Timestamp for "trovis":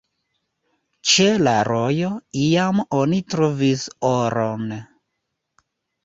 3.33-3.83